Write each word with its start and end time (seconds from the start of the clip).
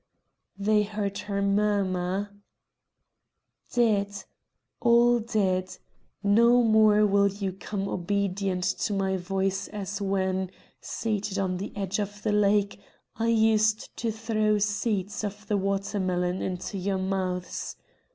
They 0.57 0.81
heard 0.81 1.19
her 1.29 1.43
murmur: 1.43 2.33
"Dead! 3.71 4.11
All 4.79 5.19
dead! 5.19 5.77
No 6.23 6.63
more 6.63 7.05
will 7.05 7.27
you 7.27 7.53
come 7.53 7.87
obedient 7.87 8.63
to 8.63 8.93
my 8.93 9.17
voice 9.17 9.67
as 9.67 10.01
when, 10.01 10.49
seated 10.81 11.37
on 11.37 11.57
the 11.57 11.71
edge 11.77 11.99
of 11.99 12.23
the 12.23 12.31
lake, 12.31 12.79
I 13.17 13.27
used 13.27 13.95
to 13.97 14.11
through 14.11 14.61
seeds 14.61 15.23
of 15.23 15.45
the 15.45 15.55
watermelon 15.55 16.41
into 16.41 16.79
your 16.79 16.97
mouths! 16.97 17.75